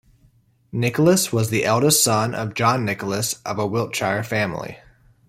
Nicholas 0.71 1.31
was 1.31 1.51
the 1.51 1.63
eldest 1.63 2.03
son 2.03 2.33
of 2.33 2.55
John 2.55 2.83
Nicholas 2.83 3.35
of 3.45 3.59
a 3.59 3.67
Wiltshire 3.67 4.23
family. 4.23 4.79